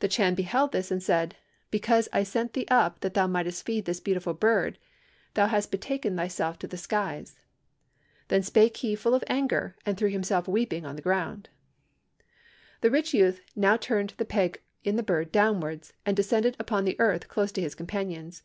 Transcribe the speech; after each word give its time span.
The 0.00 0.08
Chan 0.08 0.34
beheld 0.34 0.72
this, 0.72 0.90
and 0.90 1.00
said, 1.00 1.36
'Because 1.70 2.08
I 2.12 2.24
sent 2.24 2.54
thee 2.54 2.66
up 2.72 3.02
that 3.02 3.14
thou 3.14 3.28
mightest 3.28 3.64
feed 3.64 3.84
this 3.84 4.00
beautiful 4.00 4.34
bird, 4.34 4.80
thou 5.34 5.46
hast 5.46 5.70
betaken 5.70 6.16
thyself 6.16 6.58
to 6.58 6.66
the 6.66 6.76
skies.' 6.76 7.38
Thus 8.26 8.46
spake 8.46 8.78
he 8.78 8.96
full 8.96 9.14
of 9.14 9.22
anger, 9.28 9.76
and 9.86 9.96
threw 9.96 10.10
himself 10.10 10.48
weeping 10.48 10.84
on 10.84 10.96
the 10.96 11.02
ground. 11.02 11.50
"The 12.80 12.90
rich 12.90 13.14
youth 13.14 13.42
now 13.54 13.76
turned 13.76 14.14
the 14.16 14.24
peg 14.24 14.60
in 14.82 14.96
the 14.96 15.04
bird 15.04 15.30
downwards, 15.30 15.92
and 16.04 16.16
descended 16.16 16.56
upon 16.58 16.84
the 16.84 16.98
earth 16.98 17.28
close 17.28 17.52
to 17.52 17.60
his 17.62 17.76
companions. 17.76 18.42